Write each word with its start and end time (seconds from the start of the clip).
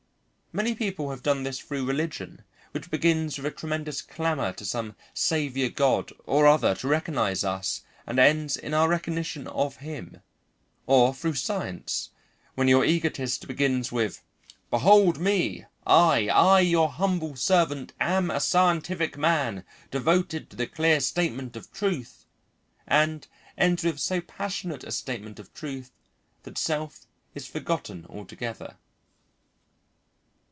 Many 0.53 0.75
people 0.75 1.11
have 1.11 1.23
done 1.23 1.43
this 1.43 1.59
through 1.59 1.85
religion, 1.85 2.43
which 2.71 2.91
begins 2.91 3.37
with 3.37 3.45
a 3.45 3.51
tremendous 3.51 4.01
clamour 4.01 4.51
to 4.51 4.65
some 4.65 4.97
saviour 5.13 5.69
god 5.69 6.11
or 6.25 6.45
other 6.45 6.75
to 6.75 6.89
recognise 6.89 7.45
us 7.45 7.83
and 8.05 8.19
ends 8.19 8.57
in 8.57 8.73
our 8.73 8.89
recognition 8.89 9.47
of 9.47 9.77
him; 9.77 10.21
or 10.87 11.13
through 11.13 11.35
science, 11.35 12.09
when 12.55 12.67
your 12.67 12.83
egotist 12.83 13.47
begins 13.47 13.93
with: 13.93 14.25
"Behold 14.69 15.19
me! 15.19 15.63
I, 15.87 16.27
I 16.27 16.59
your 16.59 16.89
humble 16.89 17.37
servant, 17.37 17.93
am 18.01 18.29
a 18.29 18.41
scientific 18.41 19.17
man, 19.17 19.63
devoted 19.89 20.49
to 20.49 20.57
the 20.57 20.67
clear 20.67 20.99
statement 20.99 21.55
of 21.55 21.71
truth," 21.71 22.25
and 22.85 23.25
ends 23.57 23.85
with 23.85 23.99
so 24.01 24.19
passionate 24.19 24.83
a 24.83 24.91
statement 24.91 25.39
of 25.39 25.53
truth 25.53 25.91
that 26.43 26.57
self 26.57 27.07
is 27.33 27.47
forgotten 27.47 28.05
altogether. 28.09 28.75